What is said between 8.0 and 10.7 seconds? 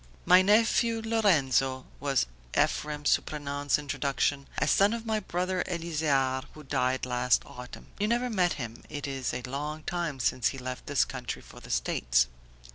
never met him, it is a long time since he